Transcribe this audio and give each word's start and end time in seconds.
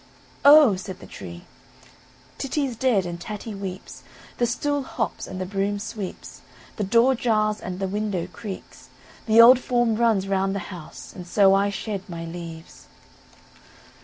"Oh!" 0.43 0.75
said 0.77 0.99
the 0.99 1.05
tree, 1.05 1.43
"Titty's 2.39 2.75
dead, 2.75 3.05
and 3.05 3.21
Tatty 3.21 3.53
weeps, 3.53 4.01
the 4.39 4.47
stool 4.47 4.81
hops, 4.81 5.27
and 5.27 5.39
the 5.39 5.45
broom 5.45 5.77
sweeps, 5.77 6.41
the 6.77 6.83
door 6.83 7.13
jars, 7.13 7.61
and 7.61 7.77
the 7.79 7.87
window 7.87 8.25
creaks, 8.25 8.89
the 9.27 9.39
old 9.39 9.59
form 9.59 9.95
runs 9.97 10.27
round 10.27 10.55
the 10.55 10.73
house, 10.73 11.13
and 11.13 11.27
so 11.27 11.53
I 11.53 11.69
shed 11.69 12.01
my 12.09 12.25
leaves." 12.25 12.87